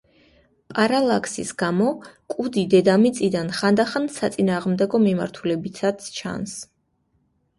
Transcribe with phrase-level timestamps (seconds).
[0.71, 1.89] პარალაქსის გამო,
[2.35, 6.57] კუდი დედამიწიდან ხანდახან საწინააღმდეგო მიმართულებითაც ჩანს.